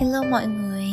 Hello 0.00 0.22
mọi 0.30 0.46
người, 0.46 0.86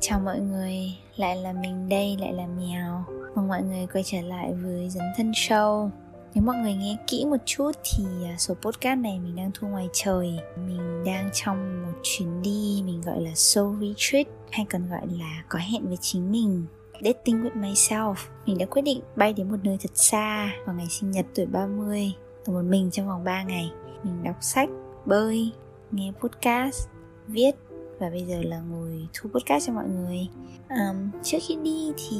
chào 0.00 0.20
mọi 0.20 0.40
người, 0.40 0.94
lại 1.16 1.36
là 1.36 1.52
mình 1.52 1.88
đây, 1.88 2.16
lại 2.20 2.32
là 2.32 2.46
Mèo. 2.46 3.04
Mong 3.34 3.48
mọi 3.48 3.62
người 3.62 3.86
quay 3.92 4.04
trở 4.04 4.20
lại 4.20 4.52
với 4.52 4.90
Dấn 4.90 5.04
Thân 5.16 5.30
Show. 5.30 5.90
Nếu 6.34 6.44
mọi 6.44 6.56
người 6.56 6.74
nghe 6.74 6.96
kỹ 7.06 7.24
một 7.24 7.36
chút 7.44 7.72
thì 7.84 8.04
à, 8.24 8.34
số 8.38 8.54
podcast 8.54 8.98
này 8.98 9.18
mình 9.18 9.36
đang 9.36 9.50
thu 9.54 9.68
ngoài 9.68 9.88
trời. 9.92 10.38
Mình 10.66 11.04
đang 11.04 11.30
trong 11.34 11.82
một 11.82 11.98
chuyến 12.02 12.42
đi 12.42 12.82
mình 12.86 13.00
gọi 13.00 13.20
là 13.20 13.30
soul 13.34 13.76
retreat 13.80 14.26
Hay 14.50 14.66
còn 14.70 14.90
gọi 14.90 15.06
là 15.18 15.44
có 15.48 15.58
hẹn 15.72 15.86
với 15.86 15.98
chính 16.00 16.32
mình. 16.32 16.66
Dating 17.04 17.42
with 17.44 17.60
myself. 17.60 18.14
Mình 18.46 18.58
đã 18.58 18.66
quyết 18.66 18.82
định 18.82 19.00
bay 19.16 19.32
đến 19.32 19.50
một 19.50 19.58
nơi 19.62 19.76
thật 19.80 19.92
xa 19.94 20.50
vào 20.66 20.74
ngày 20.76 20.86
sinh 20.90 21.10
nhật 21.10 21.26
tuổi 21.34 21.46
30 21.46 22.12
Ở 22.44 22.52
một 22.52 22.62
mình 22.64 22.90
trong 22.90 23.08
vòng 23.08 23.24
3 23.24 23.42
ngày. 23.42 23.70
Mình 24.02 24.22
đọc 24.24 24.36
sách, 24.40 24.68
bơi, 25.06 25.50
nghe 25.90 26.12
podcast, 26.20 26.88
viết 27.26 27.52
và 27.98 28.10
bây 28.10 28.22
giờ 28.22 28.42
là 28.42 28.60
ngồi 28.60 29.08
thu 29.14 29.30
podcast 29.30 29.66
cho 29.66 29.72
mọi 29.72 29.88
người. 29.88 30.28
Um, 30.70 31.10
trước 31.22 31.38
khi 31.48 31.56
đi 31.62 31.92
thì 31.96 32.16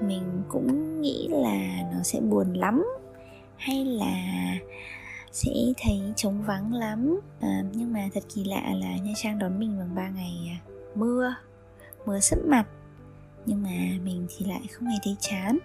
mình 0.00 0.42
cũng 0.48 1.00
nghĩ 1.00 1.28
là 1.30 1.82
nó 1.94 2.02
sẽ 2.02 2.20
buồn 2.20 2.52
lắm 2.52 2.84
hay 3.56 3.84
là 3.84 4.14
sẽ 5.32 5.50
thấy 5.82 6.00
trống 6.16 6.42
vắng 6.42 6.72
lắm. 6.72 7.20
À, 7.40 7.62
nhưng 7.72 7.92
mà 7.92 8.08
thật 8.14 8.22
kỳ 8.34 8.44
lạ 8.44 8.62
là 8.80 8.96
nha 8.96 9.12
trang 9.16 9.38
đón 9.38 9.60
mình 9.60 9.78
bằng 9.78 9.94
ba 9.94 10.08
ngày 10.08 10.32
à, 10.50 10.58
mưa 10.94 11.34
mưa 12.06 12.20
sấp 12.20 12.38
mặt. 12.46 12.64
Nhưng 13.46 13.62
mà 13.62 14.04
mình 14.04 14.26
thì 14.28 14.46
lại 14.46 14.62
không 14.72 14.88
hề 14.88 14.96
thấy 15.04 15.16
chán 15.20 15.58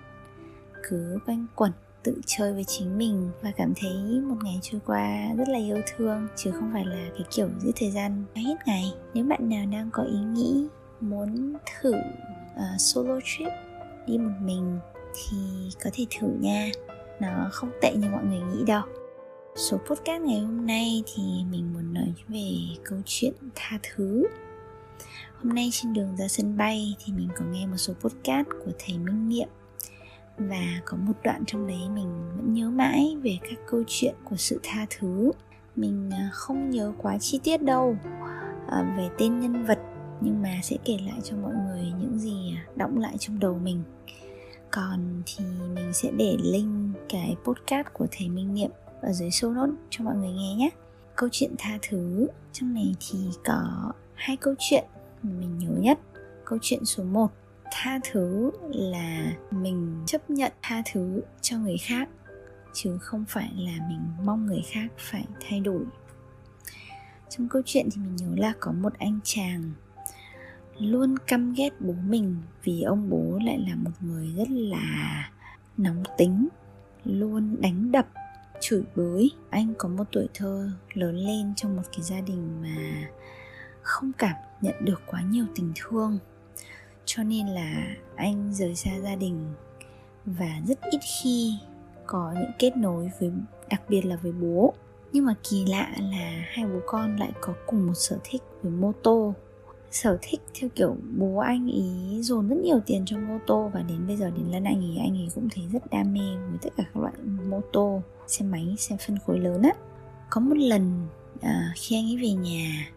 cứ 0.90 1.20
quanh 1.26 1.46
quẩn 1.56 1.72
tự 2.08 2.22
chơi 2.26 2.54
với 2.54 2.64
chính 2.64 2.98
mình 2.98 3.30
và 3.42 3.52
cảm 3.52 3.74
thấy 3.82 4.22
một 4.22 4.36
ngày 4.44 4.60
trôi 4.62 4.82
qua 4.86 5.34
rất 5.38 5.48
là 5.48 5.58
yêu 5.60 5.82
thương 5.96 6.28
chứ 6.36 6.52
không 6.52 6.70
phải 6.74 6.86
là 6.86 7.10
cái 7.14 7.28
kiểu 7.32 7.50
giết 7.60 7.72
thời 7.76 7.92
gian 7.92 8.24
hết 8.36 8.56
ngày. 8.66 8.94
Nếu 9.14 9.26
bạn 9.26 9.50
nào 9.50 9.66
đang 9.72 9.90
có 9.94 10.04
ý 10.04 10.20
nghĩ 10.20 10.68
muốn 11.02 11.54
thử 11.66 11.92
uh, 11.92 12.80
solo 12.80 13.20
trip 13.26 13.48
đi 14.08 14.18
một 14.18 14.34
mình 14.42 14.80
thì 15.14 15.38
có 15.84 15.90
thể 15.94 16.06
thử 16.20 16.28
nha. 16.40 16.70
Nó 17.20 17.50
không 17.52 17.70
tệ 17.82 17.96
như 17.96 18.08
mọi 18.10 18.24
người 18.24 18.40
nghĩ 18.40 18.64
đâu. 18.68 18.84
Số 19.56 19.78
podcast 19.78 20.22
ngày 20.22 20.40
hôm 20.40 20.68
nay 20.68 21.04
thì 21.16 21.24
mình 21.52 21.74
muốn 21.74 21.94
nói 21.94 22.14
về 22.28 22.52
câu 22.84 23.00
chuyện 23.06 23.34
tha 23.56 23.80
thứ. 23.84 24.28
Hôm 25.44 25.56
nay 25.56 25.70
trên 25.72 25.94
đường 25.94 26.16
ra 26.18 26.28
sân 26.28 26.58
bay 26.58 26.96
thì 27.06 27.14
mình 27.14 27.30
có 27.38 27.46
nghe 27.46 27.66
một 27.66 27.78
số 27.78 27.94
podcast 27.94 28.48
của 28.66 28.72
thầy 28.80 28.98
minh 28.98 29.30
niệm 29.30 29.48
và 30.38 30.82
có 30.86 30.98
một 30.98 31.14
đoạn 31.24 31.44
trong 31.48 31.68
đấy 31.68 31.90
mình 31.96 32.32
vẫn 32.36 32.54
nhớ 32.54 32.70
mãi 32.70 33.18
về 33.22 33.38
các 33.42 33.60
câu 33.68 33.84
chuyện 33.88 34.16
của 34.24 34.36
sự 34.36 34.60
tha 34.64 34.86
thứ. 34.98 35.32
Mình 35.76 36.10
à, 36.14 36.30
không 36.34 36.70
nhớ 36.70 36.94
quá 36.98 37.18
chi 37.18 37.40
tiết 37.44 37.64
đâu 37.64 37.98
à, 38.68 38.94
về 38.98 39.10
tên 39.18 39.40
nhân 39.40 39.66
vật, 39.66 39.80
nhưng 40.22 40.42
mà 40.42 40.60
sẽ 40.64 40.78
kể 40.86 40.98
lại 41.06 41.20
cho 41.24 41.38
mọi 41.38 41.54
người 41.54 41.92
những 42.00 42.20
gì 42.20 42.56
à, 42.56 42.66
đọng 42.76 42.98
lại 42.98 43.18
trong 43.20 43.40
đầu 43.40 43.60
mình. 43.64 43.84
Còn 44.72 45.22
thì 45.26 45.46
mình 45.76 45.94
sẽ 45.94 46.12
để 46.12 46.38
link 46.44 46.98
cái 47.10 47.36
podcast 47.44 47.88
của 47.94 48.08
thầy 48.12 48.30
minh 48.30 48.54
niệm 48.54 48.72
ở 49.02 49.12
dưới 49.12 49.30
show 49.30 49.54
notes 49.54 49.76
cho 49.90 50.06
mọi 50.06 50.16
người 50.16 50.32
nghe 50.32 50.56
nhé. 50.56 50.70
Câu 51.16 51.30
chuyện 51.32 51.56
tha 51.58 51.78
thứ, 51.90 52.28
trong 52.54 52.74
này 52.74 52.96
thì 53.00 53.20
có 53.46 53.92
hai 54.14 54.38
câu 54.38 54.54
chuyện 54.60 54.84
mà 55.24 55.32
mình 55.40 55.58
nhớ 55.58 55.70
nhất. 55.70 56.00
Câu 56.46 56.60
chuyện 56.62 56.86
số 56.86 57.04
1 57.04 57.32
tha 57.72 58.00
thứ 58.12 58.52
là 58.70 59.34
mình 59.52 60.04
chấp 60.06 60.30
nhận 60.30 60.52
tha 60.62 60.82
thứ 60.94 61.22
cho 61.42 61.58
người 61.58 61.78
khác, 61.78 62.10
chứ 62.74 62.98
không 63.02 63.26
phải 63.28 63.52
là 63.56 63.88
mình 63.90 64.02
mong 64.24 64.46
người 64.46 64.64
khác 64.72 64.88
phải 64.98 65.26
thay 65.48 65.60
đổi. 65.60 65.84
Trong 67.30 67.50
câu 67.50 67.62
chuyện 67.66 67.90
thì 67.92 68.02
mình 68.02 68.16
nhớ 68.16 68.28
là 68.36 68.54
có 68.60 68.72
một 68.72 68.94
anh 69.00 69.20
chàng 69.24 69.72
luôn 70.80 71.16
căm 71.28 71.54
ghét 71.54 71.70
bố 71.80 71.94
mình 72.08 72.36
vì 72.64 72.82
ông 72.82 73.10
bố 73.10 73.40
lại 73.46 73.60
là 73.60 73.76
một 73.76 73.92
người 74.02 74.34
rất 74.38 74.50
là 74.50 75.30
nóng 75.78 76.04
tính, 76.18 76.48
luôn 77.04 77.62
đánh 77.62 77.92
đập, 77.92 78.08
chửi 78.62 78.84
bới. 78.96 79.32
Anh 79.50 79.74
có 79.78 79.90
một 79.90 80.04
tuổi 80.12 80.28
thơ 80.34 80.70
lớn 80.94 81.16
lên 81.16 81.54
trong 81.56 81.76
một 81.76 81.84
cái 81.92 82.02
gia 82.02 82.22
đình 82.22 82.62
mà 82.62 83.08
không 83.82 84.12
cảm 84.18 84.36
nhận 84.62 84.76
được 84.80 85.02
quá 85.06 85.22
nhiều 85.22 85.46
tình 85.56 85.72
thương 85.76 86.20
cho 87.18 87.24
nên 87.24 87.48
là 87.48 87.96
anh 88.16 88.54
rời 88.54 88.76
xa 88.76 88.92
gia 89.04 89.16
đình. 89.16 89.54
Và 90.26 90.62
rất 90.68 90.80
ít 90.92 91.00
khi 91.22 91.54
có 92.06 92.34
những 92.36 92.52
kết 92.60 92.78
nối 92.78 93.12
với 93.20 93.32
đặc 93.70 93.82
biệt 93.90 94.06
là 94.06 94.16
với 94.16 94.32
bố. 94.32 94.74
Nhưng 95.14 95.26
mà 95.26 95.34
kỳ 95.50 95.66
lạ 95.66 95.96
là 96.00 96.44
hai 96.48 96.66
bố 96.66 96.80
con 96.86 97.18
lại 97.18 97.32
có 97.42 97.54
cùng 97.68 97.88
một 97.88 97.94
sở 97.94 98.18
thích 98.24 98.42
với 98.62 98.72
mô 98.72 98.92
tô. 99.04 99.34
Sở 99.92 100.18
thích 100.22 100.42
theo 100.60 100.70
kiểu 100.76 100.96
bố 101.18 101.38
anh 101.38 101.68
ý 101.68 102.22
dồn 102.22 102.48
rất 102.48 102.58
nhiều 102.58 102.80
tiền 102.86 103.04
cho 103.06 103.18
mô 103.18 103.38
tô 103.48 103.72
và 103.74 103.82
đến 103.82 104.08
bây 104.08 104.18
giờ 104.18 104.30
đến 104.30 104.46
lần 104.52 104.64
anh 104.64 104.82
ý 104.82 104.98
anh 104.98 105.14
ý 105.14 105.28
cũng 105.36 105.50
thấy 105.50 105.68
rất 105.74 105.92
đam 105.92 106.14
mê 106.14 106.36
với 106.50 106.58
tất 106.62 106.70
cả 106.78 106.84
các 106.94 107.02
loại 107.02 107.14
mô 107.50 107.62
tô 107.74 108.02
xe 108.28 108.46
máy 108.46 108.76
xe 108.78 108.98
phân 109.08 109.18
khối 109.26 109.40
lớn 109.40 109.62
á. 109.62 109.72
Có 110.30 110.42
một 110.42 110.58
lần 110.58 111.08
à, 111.42 111.74
khi 111.76 111.96
anh 111.96 112.06
ấy 112.06 112.18
về 112.18 112.32
nhà 112.32 112.92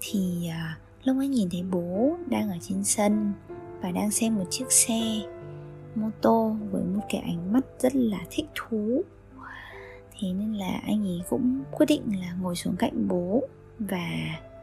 thì 0.00 0.48
à, 0.48 0.78
lúc 1.04 1.16
ấy 1.16 1.28
nhìn 1.28 1.50
thấy 1.50 1.62
bố 1.62 2.16
đang 2.28 2.50
ở 2.50 2.56
trên 2.60 2.84
sân 2.84 3.32
và 3.80 3.90
đang 3.90 4.10
xem 4.10 4.36
một 4.36 4.44
chiếc 4.50 4.72
xe 4.72 5.00
mô 5.94 6.10
tô 6.20 6.56
với 6.70 6.82
một 6.84 7.02
cái 7.08 7.20
ánh 7.20 7.52
mắt 7.52 7.60
rất 7.78 7.94
là 7.94 8.18
thích 8.30 8.46
thú. 8.54 9.02
Thế 10.20 10.32
nên 10.32 10.52
là 10.52 10.80
anh 10.86 11.04
ấy 11.06 11.20
cũng 11.28 11.62
quyết 11.70 11.86
định 11.86 12.02
là 12.20 12.34
ngồi 12.40 12.56
xuống 12.56 12.76
cạnh 12.76 13.08
bố 13.08 13.42
và 13.78 14.08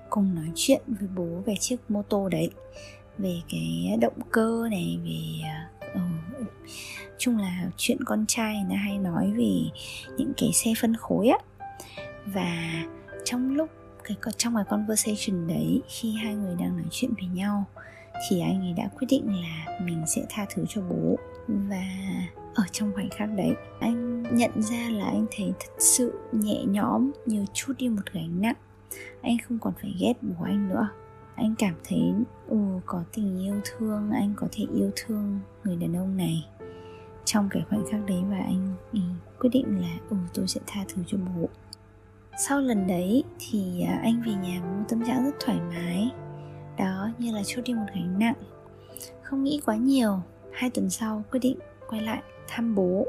cùng 0.10 0.36
nói 0.36 0.52
chuyện 0.56 0.82
với 0.88 1.10
bố 1.16 1.42
về 1.46 1.56
chiếc 1.60 1.78
mô 1.90 2.02
tô 2.02 2.30
đấy 2.30 2.50
về 3.18 3.42
cái 3.50 3.98
động 4.02 4.22
cơ 4.32 4.68
này 4.72 5.00
về 5.04 5.50
uh, 5.96 6.48
chung 7.18 7.38
là 7.38 7.70
chuyện 7.78 7.98
con 8.06 8.26
trai 8.28 8.64
nó 8.70 8.76
hay 8.76 8.98
nói 8.98 9.32
về 9.32 9.62
những 10.18 10.34
cái 10.38 10.52
xe 10.54 10.74
phân 10.82 10.96
khối 10.96 11.28
á. 11.28 11.38
Và 12.26 12.84
trong 13.26 13.56
lúc 13.56 13.70
cái 14.04 14.18
trong 14.38 14.56
cái 14.56 14.64
conversation 14.70 15.48
đấy 15.48 15.82
khi 15.88 16.12
hai 16.12 16.36
người 16.36 16.56
đang 16.60 16.78
nói 16.78 16.88
chuyện 16.92 17.14
với 17.14 17.28
nhau 17.28 17.66
thì 18.30 18.42
anh 18.42 18.62
ấy 18.62 18.74
đã 18.74 18.90
quyết 18.98 19.08
định 19.10 19.28
là 19.28 19.80
mình 19.82 20.04
sẽ 20.08 20.26
tha 20.30 20.46
thứ 20.54 20.66
cho 20.70 20.82
bố. 20.82 21.16
Và 21.48 21.86
ở 22.56 22.64
trong 22.72 22.92
khoảnh 22.94 23.10
khắc 23.10 23.30
đấy 23.36 23.56
anh 23.80 24.24
nhận 24.24 24.62
ra 24.62 24.90
là 24.90 25.06
anh 25.06 25.26
thấy 25.38 25.54
thật 25.60 25.74
sự 25.80 26.14
nhẹ 26.32 26.64
nhõm 26.68 27.12
như 27.26 27.46
chút 27.54 27.74
đi 27.78 27.90
một 27.90 28.02
gánh 28.14 28.42
nặng. 28.42 28.56
Anh 29.22 29.38
không 29.48 29.60
còn 29.60 29.74
phải 29.82 29.96
ghét 30.00 30.14
bố 30.22 30.46
anh 30.46 30.70
nữa. 30.70 30.88
Anh 31.36 31.56
cảm 31.60 31.74
thấy 31.84 32.14
ừ 32.48 32.58
có 32.86 33.04
tình 33.14 33.40
yêu 33.40 33.56
thương 33.66 34.12
anh 34.12 34.34
có 34.36 34.48
thể 34.52 34.66
yêu 34.76 34.92
thương 34.96 35.40
người 35.64 35.76
đàn 35.76 35.98
ông 35.98 36.18
này. 36.18 36.46
Trong 37.26 37.50
cái 37.52 37.64
khoảnh 37.70 37.86
khắc 37.92 38.06
đấy 38.06 38.22
và 38.30 38.38
anh 38.38 38.74
ý, 38.92 39.02
quyết 39.40 39.50
định 39.54 39.82
là 39.82 39.98
ừ 40.10 40.18
tôi 40.34 40.48
sẽ 40.48 40.62
tha 40.68 40.86
thứ 40.88 41.04
cho 41.08 41.18
bố. 41.18 41.50
Sau 42.38 42.62
lần 42.62 42.88
đấy 42.88 43.24
thì 43.40 43.82
à, 43.82 44.00
anh 44.04 44.22
về 44.26 44.32
nhà 44.32 44.62
với 44.62 44.72
một 44.72 44.86
tâm 44.90 45.06
trạng 45.06 45.26
rất 45.26 45.36
thoải 45.40 45.60
mái 45.70 46.12
đó 46.78 47.10
như 47.18 47.32
là 47.32 47.44
chút 47.44 47.62
đi 47.66 47.74
một 47.74 47.86
gánh 47.96 48.20
nặng. 48.20 48.36
Không 49.22 49.44
nghĩ 49.44 49.62
quá 49.66 49.76
nhiều, 49.76 50.20
hai 50.54 50.70
tuần 50.70 50.90
sau 50.90 51.24
quyết 51.32 51.40
định 51.40 51.58
quay 51.90 52.02
lại 52.02 52.22
thăm 52.48 52.76
bố. 52.76 53.06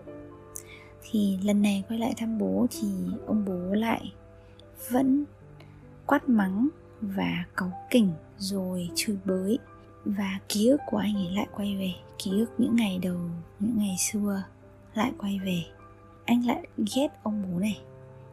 Thì 1.11 1.39
lần 1.43 1.63
này 1.63 1.85
quay 1.89 1.99
lại 1.99 2.15
thăm 2.17 2.39
bố 2.39 2.67
thì 2.71 2.89
ông 3.27 3.45
bố 3.45 3.75
lại 3.75 4.13
vẫn 4.91 5.25
quát 6.07 6.29
mắng 6.29 6.69
và 7.01 7.45
cáu 7.57 7.73
kỉnh 7.91 8.13
rồi 8.39 8.91
chửi 8.95 9.19
bới. 9.25 9.59
Và 10.05 10.39
ký 10.49 10.69
ức 10.69 10.81
của 10.87 10.97
anh 10.97 11.15
ấy 11.15 11.31
lại 11.31 11.47
quay 11.57 11.77
về, 11.77 11.93
ký 12.19 12.31
ức 12.31 12.51
những 12.59 12.77
ngày 12.77 12.99
đầu, 13.03 13.19
những 13.61 13.79
ngày 13.79 13.97
xưa 13.99 14.43
lại 14.95 15.13
quay 15.19 15.41
về. 15.45 15.63
Anh 16.25 16.47
lại 16.47 16.67
ghét 16.97 17.09
ông 17.23 17.43
bố 17.43 17.59
này. 17.59 17.81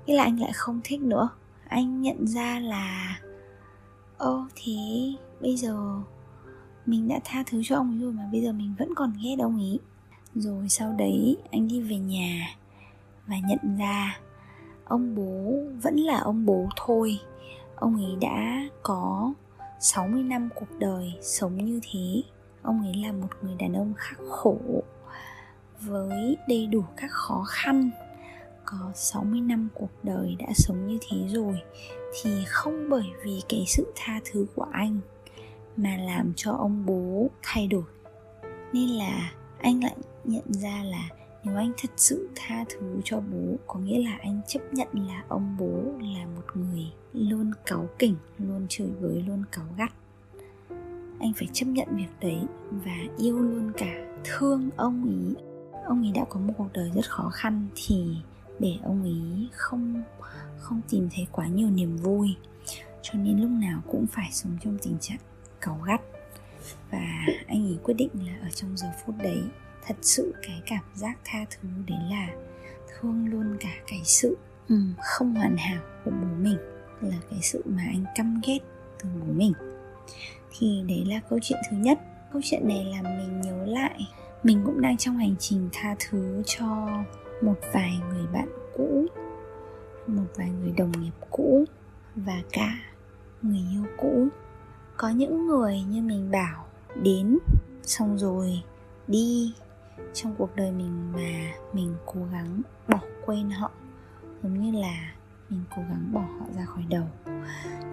Nghĩa 0.05 0.15
là 0.15 0.23
anh 0.23 0.39
lại 0.39 0.51
không 0.53 0.81
thích 0.83 1.01
nữa. 1.01 1.29
Anh 1.67 2.01
nhận 2.01 2.27
ra 2.27 2.59
là 2.59 3.19
ô 4.17 4.45
thế 4.55 5.13
bây 5.41 5.55
giờ 5.55 6.01
mình 6.85 7.07
đã 7.07 7.19
tha 7.23 7.43
thứ 7.47 7.61
cho 7.65 7.75
ông 7.75 7.91
ấy 7.91 7.99
rồi 7.99 8.11
mà 8.11 8.29
bây 8.31 8.41
giờ 8.41 8.51
mình 8.51 8.75
vẫn 8.79 8.93
còn 8.95 9.13
ghét 9.23 9.35
ông 9.39 9.57
ấy. 9.57 9.79
Rồi 10.35 10.69
sau 10.69 10.93
đấy 10.97 11.37
anh 11.51 11.67
đi 11.67 11.81
về 11.81 11.97
nhà 11.97 12.47
và 13.27 13.35
nhận 13.47 13.77
ra 13.77 14.19
ông 14.85 15.15
bố 15.15 15.53
vẫn 15.81 15.95
là 15.95 16.19
ông 16.19 16.45
bố 16.45 16.67
thôi. 16.75 17.19
Ông 17.75 17.95
ấy 17.95 18.15
đã 18.21 18.67
có 18.83 19.33
60 19.79 20.23
năm 20.23 20.49
cuộc 20.55 20.79
đời 20.79 21.13
sống 21.21 21.65
như 21.65 21.79
thế. 21.91 22.21
Ông 22.61 22.81
ấy 22.81 22.93
là 23.05 23.11
một 23.11 23.27
người 23.41 23.55
đàn 23.59 23.73
ông 23.73 23.93
khắc 23.97 24.17
khổ 24.29 24.57
với 25.81 26.37
đầy 26.47 26.67
đủ 26.67 26.83
các 26.97 27.11
khó 27.11 27.43
khăn. 27.47 27.89
Có 28.65 28.91
60 28.95 29.41
năm 29.41 29.67
cuộc 29.73 30.03
đời 30.03 30.35
đã 30.39 30.47
sống 30.55 30.87
như 30.87 30.97
thế 31.09 31.17
rồi 31.27 31.61
thì 32.21 32.43
không 32.47 32.89
bởi 32.89 33.05
vì 33.23 33.41
cái 33.49 33.63
sự 33.67 33.93
tha 33.95 34.19
thứ 34.25 34.45
của 34.55 34.65
anh 34.71 34.99
mà 35.77 35.97
làm 35.97 36.33
cho 36.35 36.51
ông 36.51 36.85
bố 36.85 37.29
thay 37.43 37.67
đổi. 37.67 37.83
Nên 38.73 38.89
là 38.89 39.31
anh 39.59 39.83
lại 39.83 39.95
nhận 40.23 40.53
ra 40.53 40.83
là 40.83 41.09
nếu 41.43 41.55
anh 41.55 41.71
thật 41.77 41.89
sự 41.97 42.29
tha 42.35 42.65
thứ 42.69 43.01
cho 43.03 43.19
bố, 43.19 43.55
có 43.67 43.79
nghĩa 43.79 44.03
là 44.03 44.17
anh 44.21 44.41
chấp 44.47 44.59
nhận 44.71 44.87
là 44.93 45.23
ông 45.27 45.55
bố 45.59 45.83
là 45.99 46.25
một 46.35 46.57
người 46.57 46.85
luôn 47.13 47.51
cáu 47.65 47.89
kỉnh, 47.99 48.15
luôn 48.37 48.65
chửi 48.69 48.89
bới, 49.01 49.23
luôn 49.27 49.43
cáu 49.51 49.65
gắt. 49.77 49.93
Anh 51.19 51.33
phải 51.35 51.47
chấp 51.53 51.65
nhận 51.65 51.87
việc 51.91 52.07
đấy 52.21 52.39
và 52.71 52.97
yêu 53.17 53.39
luôn 53.39 53.71
cả 53.77 54.19
thương 54.23 54.69
ông 54.75 55.05
ý. 55.09 55.35
Ông 55.85 56.01
ấy 56.01 56.11
đã 56.11 56.25
có 56.29 56.39
một 56.39 56.53
cuộc 56.57 56.69
đời 56.73 56.91
rất 56.95 57.09
khó 57.09 57.29
khăn 57.33 57.67
thì 57.75 58.15
để 58.59 58.77
ông 58.83 59.03
ấy 59.03 59.49
không 59.51 60.03
không 60.57 60.81
tìm 60.89 61.09
thấy 61.15 61.27
quá 61.31 61.47
nhiều 61.47 61.69
niềm 61.69 61.97
vui. 61.97 62.35
Cho 63.01 63.13
nên 63.13 63.41
lúc 63.41 63.49
nào 63.49 63.81
cũng 63.87 64.07
phải 64.07 64.29
sống 64.31 64.57
trong 64.63 64.77
tình 64.81 64.97
trạng 64.99 65.17
cáu 65.65 65.79
gắt. 65.87 66.01
Và 66.91 67.25
anh 67.47 67.67
ấy 67.67 67.77
quyết 67.83 67.93
định 67.93 68.09
là 68.25 68.33
ở 68.41 68.49
trong 68.49 68.77
giờ 68.77 68.87
phút 69.05 69.15
đấy, 69.23 69.43
thật 69.85 69.95
sự 70.01 70.33
cái 70.47 70.61
cảm 70.65 70.83
giác 70.93 71.17
tha 71.25 71.45
thứ 71.49 71.69
đấy 71.87 71.99
là 72.09 72.29
thương 72.87 73.27
luôn 73.27 73.57
cả 73.59 73.73
cái 73.87 74.01
sự 74.03 74.37
ừ, 74.69 74.75
không 75.03 75.35
hoàn 75.35 75.57
hảo 75.57 75.81
của 76.05 76.11
bố 76.11 76.27
mình, 76.37 76.57
là 77.01 77.15
cái 77.29 77.39
sự 77.41 77.63
mà 77.65 77.83
anh 77.85 78.05
căm 78.15 78.41
ghét 78.47 78.59
từ 79.03 79.09
bố 79.19 79.33
mình. 79.33 79.53
Thì 80.57 80.83
đấy 80.87 81.05
là 81.07 81.19
câu 81.29 81.39
chuyện 81.41 81.59
thứ 81.69 81.77
nhất. 81.77 81.99
Câu 82.33 82.41
chuyện 82.45 82.67
này 82.67 82.85
làm 82.85 83.03
mình 83.03 83.41
nhớ 83.41 83.65
lại, 83.65 83.99
mình 84.43 84.61
cũng 84.65 84.81
đang 84.81 84.97
trong 84.97 85.17
hành 85.17 85.35
trình 85.39 85.69
tha 85.73 85.95
thứ 85.99 86.43
cho 86.45 86.87
một 87.41 87.55
vài 87.73 87.97
người 88.09 88.27
bạn 88.33 88.49
cũ, 88.77 89.05
một 90.07 90.25
vài 90.35 90.49
người 90.49 90.71
đồng 90.77 90.91
nghiệp 90.91 91.11
cũ 91.29 91.65
và 92.15 92.41
cả 92.51 92.75
người 93.41 93.61
yêu 93.71 93.85
cũ 93.97 94.27
có 94.97 95.09
những 95.09 95.47
người 95.47 95.81
như 95.81 96.01
mình 96.01 96.31
bảo, 96.31 96.65
đến, 97.01 97.37
xong 97.83 98.17
rồi 98.17 98.63
đi. 99.07 99.53
Trong 100.13 100.35
cuộc 100.37 100.55
đời 100.55 100.71
mình 100.71 101.11
mà 101.13 101.53
mình 101.73 101.95
cố 102.05 102.21
gắng 102.31 102.61
bỏ 102.87 102.99
quên 103.25 103.49
họ, 103.49 103.71
giống 104.43 104.61
như 104.61 104.79
là 104.79 105.13
mình 105.49 105.63
cố 105.75 105.81
gắng 105.89 106.09
bỏ 106.13 106.19
họ 106.39 106.45
ra 106.55 106.65
khỏi 106.65 106.83
đầu. 106.89 107.05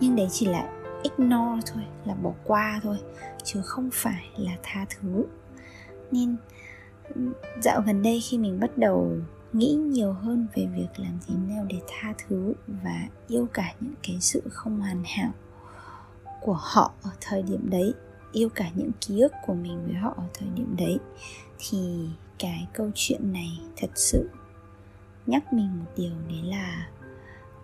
Nhưng 0.00 0.16
đấy 0.16 0.28
chỉ 0.30 0.46
là 0.46 0.72
ignore 1.02 1.72
thôi, 1.72 1.84
là 2.04 2.14
bỏ 2.14 2.32
qua 2.44 2.80
thôi, 2.82 2.98
chứ 3.44 3.60
không 3.64 3.90
phải 3.92 4.30
là 4.36 4.52
tha 4.62 4.86
thứ. 4.90 5.24
Nên, 6.10 6.36
dạo 7.62 7.82
gần 7.86 8.02
đây 8.02 8.20
khi 8.20 8.38
mình 8.38 8.60
bắt 8.60 8.78
đầu 8.78 9.16
nghĩ 9.52 9.74
nhiều 9.74 10.12
hơn 10.12 10.46
về 10.54 10.66
việc 10.76 10.88
làm 10.96 11.18
thế 11.26 11.34
nào 11.48 11.66
để 11.68 11.80
tha 11.88 12.14
thứ 12.28 12.52
và 12.66 13.08
yêu 13.28 13.48
cả 13.52 13.74
những 13.80 13.94
cái 14.02 14.20
sự 14.20 14.42
không 14.50 14.80
hoàn 14.80 15.02
hảo 15.04 15.32
của 16.42 16.58
họ 16.60 16.92
ở 17.02 17.10
thời 17.20 17.42
điểm 17.42 17.70
đấy, 17.70 17.94
yêu 18.32 18.48
cả 18.48 18.70
những 18.74 18.90
ký 19.00 19.20
ức 19.20 19.32
của 19.46 19.54
mình 19.54 19.84
với 19.86 19.94
họ 19.94 20.14
ở 20.16 20.24
thời 20.34 20.48
điểm 20.48 20.76
đấy, 20.76 20.98
thì 21.58 22.08
cái 22.38 22.68
câu 22.72 22.90
chuyện 22.94 23.32
này 23.32 23.60
thật 23.76 23.90
sự 23.94 24.30
nhắc 25.26 25.52
mình 25.52 25.78
một 25.78 25.90
điều, 25.96 26.12
đấy 26.28 26.42
là 26.42 26.88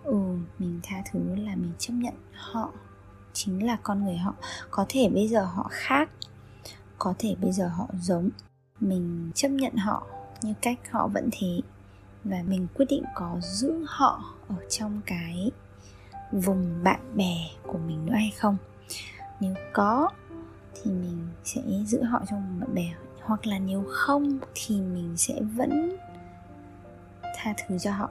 ừ 0.03 0.19
mình 0.59 0.79
tha 0.83 1.03
thứ 1.11 1.19
là 1.35 1.55
mình 1.55 1.73
chấp 1.79 1.93
nhận 1.93 2.13
họ 2.33 2.71
chính 3.33 3.65
là 3.65 3.77
con 3.83 4.05
người 4.05 4.17
họ. 4.17 4.33
Có 4.71 4.85
thể 4.89 5.09
bây 5.09 5.27
giờ 5.27 5.45
họ 5.45 5.67
khác, 5.71 6.09
có 6.97 7.13
thể 7.17 7.35
bây 7.41 7.51
giờ 7.51 7.67
họ 7.67 7.87
giống. 8.01 8.29
Mình 8.79 9.31
chấp 9.35 9.49
nhận 9.49 9.75
họ 9.75 10.07
như 10.41 10.53
cách 10.61 10.79
họ 10.91 11.07
vẫn 11.07 11.29
thế 11.31 11.61
và 12.23 12.43
mình 12.47 12.67
quyết 12.73 12.85
định 12.89 13.03
có 13.15 13.37
giữ 13.41 13.85
họ 13.87 14.23
ở 14.47 14.55
trong 14.69 15.01
cái 15.05 15.51
vùng 16.31 16.83
bạn 16.83 16.99
bè 17.15 17.35
của 17.63 17.77
mình 17.77 18.05
nữa 18.05 18.13
hay 18.13 18.33
không? 18.37 18.57
Nếu 19.39 19.53
có, 19.73 20.09
thì 20.73 20.91
mình 20.91 21.27
sẽ 21.43 21.61
giữ 21.85 22.03
họ 22.03 22.21
trong 22.29 22.59
bạn 22.59 22.75
bè. 22.75 22.93
Hoặc 23.21 23.47
là 23.47 23.59
nếu 23.59 23.83
không, 23.89 24.39
thì 24.53 24.81
mình 24.81 25.17
sẽ 25.17 25.41
vẫn 25.55 25.97
tha 27.35 27.53
thứ 27.57 27.77
cho 27.77 27.91
họ. 27.91 28.09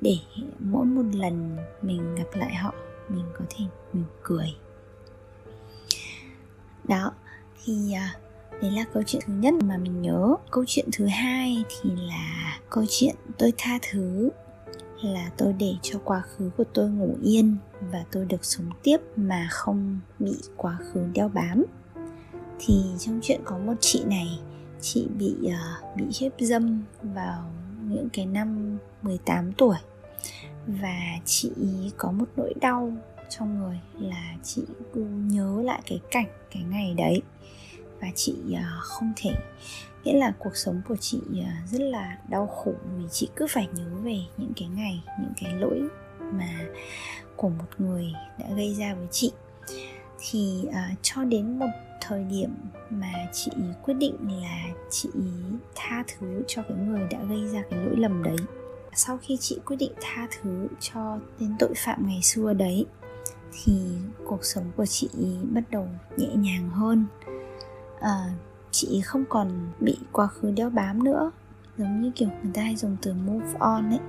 Để 0.00 0.18
mỗi 0.58 0.86
một 0.86 1.04
lần 1.12 1.56
mình 1.82 2.14
gặp 2.14 2.28
lại 2.32 2.54
họ, 2.54 2.74
mình 3.08 3.24
có 3.38 3.44
thể 3.50 3.64
mỉm 3.92 4.04
cười. 4.22 4.56
Đó, 6.84 7.12
thì 7.64 7.92
à, 7.92 8.14
đấy 8.62 8.70
là 8.70 8.84
câu 8.94 9.02
chuyện 9.06 9.22
thứ 9.26 9.32
nhất 9.32 9.54
mà 9.64 9.76
mình 9.76 10.02
nhớ. 10.02 10.34
Câu 10.50 10.64
chuyện 10.66 10.88
thứ 10.92 11.06
hai 11.06 11.64
thì 11.68 11.90
là 11.96 12.58
câu 12.70 12.84
chuyện 12.88 13.14
tôi 13.38 13.52
tha 13.58 13.78
thứ 13.90 14.30
là 15.02 15.30
tôi 15.36 15.52
để 15.52 15.74
cho 15.82 15.98
quá 16.04 16.20
khứ 16.20 16.50
của 16.56 16.64
tôi 16.74 16.88
ngủ 16.88 17.16
yên 17.22 17.56
và 17.80 18.04
tôi 18.12 18.24
được 18.24 18.44
sống 18.44 18.70
tiếp 18.82 18.96
mà 19.16 19.48
không 19.50 20.00
bị 20.18 20.36
quá 20.56 20.78
khứ 20.80 21.06
đeo 21.12 21.28
bám. 21.28 21.64
Thì 22.58 22.84
trong 22.98 23.20
chuyện 23.22 23.40
có 23.44 23.58
một 23.58 23.74
chị 23.80 24.04
này 24.06 24.40
chị 24.80 25.06
bị 25.18 25.34
uh, 25.46 25.96
bị 25.96 26.04
hiếp 26.20 26.32
dâm 26.38 26.82
vào 27.02 27.52
những 27.88 28.08
cái 28.12 28.26
năm 28.26 28.78
18 29.02 29.52
tuổi. 29.52 29.76
Và 30.66 30.98
chị 31.24 31.50
có 31.96 32.12
một 32.12 32.26
nỗi 32.36 32.54
đau 32.60 32.92
trong 33.28 33.58
người 33.58 33.80
là 33.98 34.34
chị 34.42 34.62
cứ 34.94 35.04
nhớ 35.04 35.62
lại 35.64 35.80
cái 35.86 36.00
cảnh 36.10 36.28
cái 36.50 36.62
ngày 36.62 36.94
đấy. 36.94 37.22
Và 38.00 38.08
chị 38.14 38.34
uh, 38.52 38.58
không 38.80 39.12
thể 39.16 39.30
nghĩa 40.08 40.18
là 40.18 40.32
cuộc 40.38 40.56
sống 40.56 40.80
của 40.88 40.96
chị 40.96 41.20
à, 41.44 41.62
rất 41.70 41.80
là 41.80 42.18
đau 42.28 42.46
khổ 42.46 42.72
vì 42.96 43.04
chị 43.10 43.28
cứ 43.36 43.46
phải 43.50 43.68
nhớ 43.74 43.84
về 44.02 44.18
những 44.36 44.52
cái 44.56 44.68
ngày 44.68 45.02
những 45.20 45.32
cái 45.40 45.52
lỗi 45.52 45.82
mà 46.32 46.66
của 47.36 47.48
một 47.48 47.64
người 47.78 48.12
đã 48.38 48.46
gây 48.56 48.74
ra 48.74 48.94
với 48.94 49.06
chị. 49.10 49.32
Thì 50.18 50.64
uh, 50.68 50.98
cho 51.02 51.24
đến 51.24 51.58
một 51.58 51.70
thời 52.00 52.24
điểm 52.24 52.50
mà 52.90 53.12
chị 53.32 53.50
quyết 53.82 53.94
định 53.94 54.16
là 54.42 54.64
chị 54.90 55.08
tha 55.74 56.04
thứ 56.08 56.42
cho 56.46 56.62
cái 56.62 56.78
người 56.78 57.06
đã 57.10 57.18
gây 57.28 57.48
ra 57.48 57.62
cái 57.70 57.80
lỗi 57.80 57.96
lầm 57.96 58.22
đấy 58.22 58.36
sau 58.94 59.18
khi 59.22 59.36
chị 59.40 59.58
quyết 59.66 59.76
định 59.76 59.92
tha 60.00 60.28
thứ 60.30 60.68
cho 60.80 61.18
tên 61.38 61.56
tội 61.58 61.72
phạm 61.76 62.06
ngày 62.06 62.20
xưa 62.22 62.52
đấy 62.52 62.86
thì 63.52 63.72
cuộc 64.24 64.44
sống 64.44 64.64
của 64.76 64.86
chị 64.86 65.08
bắt 65.42 65.64
đầu 65.70 65.88
nhẹ 66.16 66.28
nhàng 66.34 66.70
hơn. 66.70 67.04
À, 68.00 68.30
chị 68.70 69.00
không 69.04 69.24
còn 69.28 69.50
bị 69.80 69.96
quá 70.12 70.26
khứ 70.26 70.50
đeo 70.50 70.70
bám 70.70 71.04
nữa. 71.04 71.30
Giống 71.78 72.02
như 72.02 72.10
kiểu 72.14 72.28
người 72.42 72.52
ta 72.54 72.62
hay 72.62 72.76
dùng 72.76 72.96
từ 73.02 73.14
move 73.14 73.54
on 73.58 73.90
ấy 73.90 74.00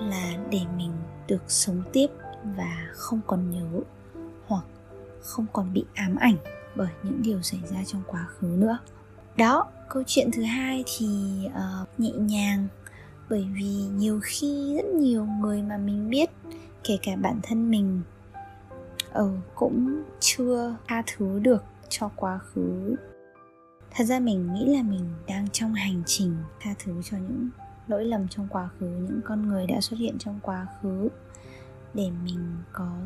là 0.00 0.36
để 0.50 0.60
mình 0.76 0.92
được 1.28 1.42
sống 1.48 1.82
tiếp 1.92 2.06
và 2.56 2.88
không 2.92 3.20
còn 3.26 3.50
nhớ 3.50 3.80
hoặc 4.46 4.64
không 5.20 5.46
còn 5.52 5.72
bị 5.72 5.84
ám 5.94 6.16
ảnh 6.16 6.36
bởi 6.76 6.88
những 7.02 7.22
điều 7.22 7.42
xảy 7.42 7.60
ra 7.70 7.84
trong 7.86 8.02
quá 8.06 8.26
khứ 8.28 8.46
nữa. 8.46 8.78
Đó 9.36 9.66
câu 9.88 10.02
chuyện 10.06 10.30
thứ 10.32 10.42
hai 10.42 10.84
thì 10.96 11.06
uh, 11.46 12.00
nhẹ 12.00 12.10
nhàng. 12.10 12.66
Bởi 13.30 13.48
vì 13.54 13.70
nhiều 13.96 14.20
khi 14.22 14.76
rất 14.76 14.86
nhiều 14.94 15.26
người 15.40 15.62
mà 15.62 15.76
mình 15.76 16.10
biết 16.10 16.30
kể 16.84 16.98
cả 17.02 17.16
bản 17.16 17.40
thân 17.42 17.70
mình 17.70 18.02
ừ, 19.12 19.30
cũng 19.54 20.02
chưa 20.20 20.76
tha 20.86 21.02
thứ 21.06 21.38
được 21.38 21.64
cho 21.88 22.10
quá 22.16 22.38
khứ 22.38 22.96
thật 23.94 24.04
ra 24.04 24.20
mình 24.20 24.54
nghĩ 24.54 24.76
là 24.76 24.82
mình 24.82 25.14
đang 25.26 25.48
trong 25.52 25.74
hành 25.74 26.02
trình 26.06 26.36
tha 26.60 26.70
thứ 26.84 27.02
cho 27.04 27.16
những 27.16 27.48
lỗi 27.88 28.04
lầm 28.04 28.28
trong 28.28 28.48
quá 28.48 28.68
khứ, 28.78 28.86
những 28.86 29.20
con 29.24 29.48
người 29.48 29.66
đã 29.66 29.80
xuất 29.80 29.96
hiện 30.00 30.18
trong 30.18 30.40
quá 30.42 30.66
khứ 30.82 31.08
để 31.94 32.10
mình 32.24 32.56
có 32.72 32.96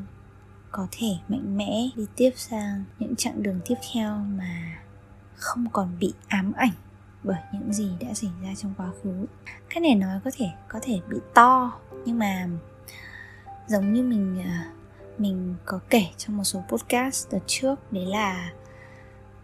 có 0.71 0.87
thể 0.91 1.09
mạnh 1.29 1.57
mẽ 1.57 1.89
đi 1.97 2.07
tiếp 2.17 2.31
sang 2.37 2.85
những 2.99 3.17
chặng 3.17 3.43
đường 3.43 3.61
tiếp 3.67 3.75
theo 3.93 4.17
mà 4.19 4.79
không 5.35 5.67
còn 5.73 5.99
bị 6.01 6.13
ám 6.29 6.53
ảnh 6.53 6.73
bởi 7.25 7.39
những 7.53 7.73
gì 7.73 7.91
đã 8.01 8.15
xảy 8.15 8.31
ra 8.43 8.49
trong 8.57 8.75
quá 8.77 8.91
khứ. 9.03 9.27
Cái 9.71 9.81
này 9.81 9.95
nói 9.95 10.21
có 10.25 10.31
thể 10.37 10.47
có 10.69 10.79
thể 10.83 11.01
bị 11.09 11.17
to, 11.35 11.81
nhưng 12.05 12.19
mà 12.19 12.49
giống 13.67 13.93
như 13.93 14.03
mình 14.03 14.43
à, 14.45 14.73
mình 15.19 15.55
có 15.65 15.81
kể 15.91 16.07
trong 16.17 16.37
một 16.37 16.45
số 16.45 16.63
podcast 16.69 17.33
đợt 17.33 17.43
trước, 17.47 17.93
đấy 17.93 18.07
là 18.07 18.53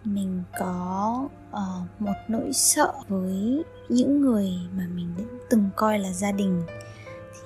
mình 0.04 0.42
có 0.58 1.28
uh, 1.50 2.00
một 2.00 2.14
nỗi 2.28 2.52
sợ 2.52 2.92
với 3.08 3.62
những 3.88 4.20
người 4.20 4.50
mà 4.76 4.87
mình 4.94 5.14
đã 5.18 5.25
từng 5.50 5.70
coi 5.76 5.99
là 5.99 6.12
gia 6.12 6.32
đình. 6.32 6.62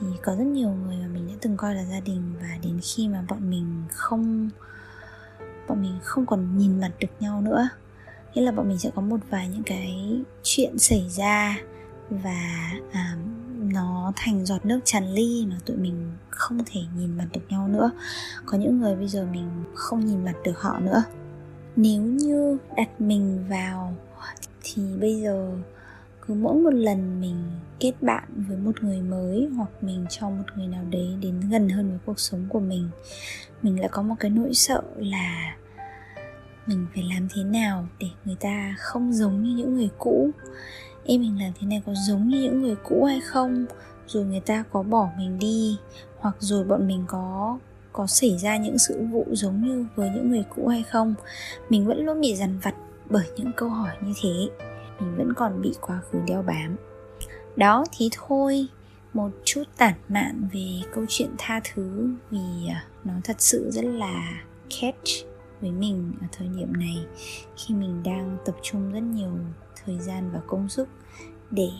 Thì 0.00 0.06
có 0.22 0.34
rất 0.34 0.44
nhiều 0.44 0.70
người 0.70 0.96
mà 0.96 1.06
mình 1.06 1.28
đã 1.28 1.34
từng 1.40 1.56
coi 1.56 1.74
là 1.74 1.84
gia 1.84 2.00
đình 2.00 2.34
và 2.40 2.58
đến 2.62 2.80
khi 2.82 3.08
mà 3.08 3.24
bọn 3.28 3.50
mình 3.50 3.82
không 3.92 4.50
bọn 5.68 5.82
mình 5.82 5.98
không 6.02 6.26
còn 6.26 6.58
nhìn 6.58 6.80
mặt 6.80 6.90
được 7.00 7.08
nhau 7.20 7.40
nữa 7.40 7.68
nghĩa 8.34 8.44
là 8.44 8.52
bọn 8.52 8.68
mình 8.68 8.78
sẽ 8.78 8.90
có 8.94 9.02
một 9.02 9.20
vài 9.30 9.48
những 9.48 9.62
cái 9.62 10.20
chuyện 10.42 10.78
xảy 10.78 11.08
ra 11.10 11.56
và 12.10 12.70
à, 12.92 13.16
nó 13.58 14.12
thành 14.16 14.46
giọt 14.46 14.66
nước 14.66 14.80
tràn 14.84 15.12
ly 15.14 15.46
mà 15.50 15.56
tụi 15.66 15.76
mình 15.76 16.12
không 16.30 16.58
thể 16.66 16.80
nhìn 16.96 17.18
mặt 17.18 17.26
được 17.32 17.40
nhau 17.48 17.68
nữa. 17.68 17.90
Có 18.46 18.58
những 18.58 18.80
người 18.80 18.96
bây 18.96 19.08
giờ 19.08 19.26
mình 19.32 19.48
không 19.74 20.06
nhìn 20.06 20.24
mặt 20.24 20.34
được 20.44 20.60
họ 20.60 20.78
nữa 20.78 21.02
nếu 21.80 22.02
như 22.02 22.58
đặt 22.76 23.00
mình 23.00 23.44
vào, 23.48 23.94
thì 24.62 24.82
bây 25.00 25.20
giờ 25.20 25.50
cứ 26.26 26.34
mỗi 26.34 26.54
một 26.54 26.74
lần 26.74 27.20
mình 27.20 27.36
kết 27.80 27.92
bạn 28.00 28.24
với 28.48 28.56
một 28.56 28.82
người 28.82 29.00
mới 29.00 29.48
hoặc 29.56 29.70
mình 29.80 30.06
cho 30.10 30.30
một 30.30 30.44
người 30.56 30.66
nào 30.66 30.84
đấy 30.90 31.08
đến 31.20 31.40
gần 31.50 31.68
hơn 31.68 31.88
với 31.88 31.98
cuộc 32.06 32.20
sống 32.20 32.46
của 32.48 32.60
mình 32.60 32.88
mình 33.62 33.80
lại 33.80 33.88
có 33.92 34.02
một 34.02 34.14
cái 34.20 34.30
nỗi 34.30 34.54
sợ 34.54 34.82
là 34.96 35.56
mình 36.66 36.86
phải 36.94 37.04
làm 37.14 37.28
thế 37.34 37.44
nào 37.44 37.86
để 37.98 38.06
người 38.24 38.36
ta 38.40 38.76
không 38.78 39.12
giống 39.12 39.42
như 39.42 39.56
những 39.56 39.74
người 39.74 39.90
cũ? 39.98 40.30
Em 41.04 41.20
mình 41.20 41.42
làm 41.42 41.52
thế 41.60 41.66
này 41.66 41.82
có 41.86 41.94
giống 42.08 42.28
như 42.28 42.42
những 42.42 42.62
người 42.62 42.76
cũ 42.84 43.04
hay 43.04 43.20
không? 43.20 43.66
Rồi 44.06 44.24
người 44.24 44.40
ta 44.40 44.64
có 44.72 44.82
bỏ 44.82 45.08
mình 45.18 45.38
đi, 45.38 45.76
hoặc 46.18 46.36
rồi 46.38 46.64
bọn 46.64 46.88
mình 46.88 47.04
có 47.06 47.58
có 47.92 48.06
xảy 48.06 48.38
ra 48.38 48.56
những 48.56 48.78
sự 48.78 49.02
vụ 49.10 49.26
giống 49.32 49.64
như 49.64 49.86
với 49.96 50.10
những 50.10 50.30
người 50.30 50.44
cũ 50.56 50.68
hay 50.68 50.82
không. 50.82 51.14
Mình 51.68 51.86
vẫn 51.86 52.04
luôn 52.06 52.20
bị 52.20 52.34
dằn 52.36 52.58
vặt 52.62 52.74
bởi 53.10 53.26
những 53.36 53.52
câu 53.56 53.68
hỏi 53.68 53.96
như 54.00 54.12
thế. 54.22 54.48
Mình 55.00 55.16
vẫn 55.16 55.32
còn 55.36 55.62
bị 55.62 55.74
quá 55.80 56.00
khứ 56.10 56.18
đeo 56.26 56.42
bám. 56.42 56.76
Đó, 57.56 57.84
thì 57.96 58.10
thôi. 58.12 58.68
Một 59.14 59.30
chút 59.44 59.62
tản 59.76 59.94
mạn 60.08 60.48
về 60.52 60.66
câu 60.94 61.04
chuyện 61.08 61.30
tha 61.38 61.60
thứ 61.74 62.08
vì 62.30 62.68
à, 62.68 62.84
nó 63.04 63.12
thật 63.24 63.36
sự 63.38 63.70
rất 63.70 63.84
là 63.84 64.42
catch 64.80 65.28
với 65.60 65.70
mình 65.70 66.12
ở 66.20 66.26
thời 66.32 66.48
điểm 66.48 66.72
này, 66.72 66.96
khi 67.56 67.74
mình 67.74 68.02
đang 68.02 68.36
tập 68.44 68.54
trung 68.62 68.92
rất 68.92 69.00
nhiều 69.00 69.30
thời 69.84 69.98
gian 69.98 70.30
và 70.32 70.40
công 70.46 70.68
sức 70.68 70.88
để 71.50 71.70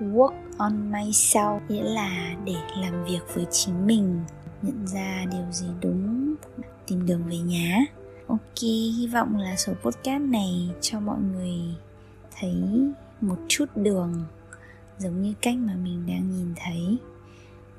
work 0.00 0.34
on 0.58 0.92
myself, 0.92 1.60
nghĩa 1.68 1.82
là 1.82 2.34
để 2.44 2.56
làm 2.80 3.04
việc 3.04 3.20
với 3.34 3.46
chính 3.50 3.86
mình 3.86 4.20
nhận 4.62 4.86
ra 4.86 5.24
điều 5.32 5.52
gì 5.52 5.66
đúng, 5.80 6.34
tìm 6.86 7.06
đường 7.06 7.24
về 7.24 7.38
nhà. 7.38 7.86
Ok, 8.26 8.62
hy 8.62 9.08
vọng 9.12 9.36
là 9.36 9.56
số 9.56 9.72
podcast 9.82 10.22
này 10.22 10.70
cho 10.80 11.00
mọi 11.00 11.18
người 11.20 11.58
thấy 12.38 12.54
một 13.20 13.36
chút 13.48 13.64
đường, 13.74 14.24
giống 14.98 15.22
như 15.22 15.34
cách 15.42 15.56
mà 15.56 15.74
mình 15.74 16.06
đang 16.06 16.30
nhìn 16.30 16.54
thấy, 16.56 16.96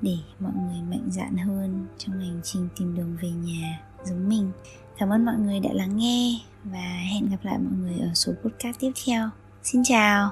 để 0.02 0.16
mọi 0.38 0.52
người 0.52 0.82
mạnh 0.90 1.08
dạn 1.10 1.36
hơn 1.36 1.86
trong 1.98 2.20
hành 2.20 2.40
trình 2.44 2.68
tìm 2.78 2.96
đường 2.96 3.16
về 3.22 3.30
nhà 3.30 3.80
giống 4.04 4.28
mình. 4.28 4.50
Cảm 4.98 5.08
ơn 5.08 5.24
mọi 5.24 5.36
người 5.38 5.60
đã 5.60 5.70
lắng 5.72 5.96
nghe 5.96 6.40
và 6.64 7.02
hẹn 7.12 7.30
gặp 7.30 7.38
lại 7.42 7.58
mọi 7.58 7.78
người 7.78 7.98
ở 7.98 8.14
số 8.14 8.32
podcast 8.42 8.78
tiếp 8.80 8.92
theo. 9.06 9.30
Xin 9.62 9.82
chào! 9.84 10.30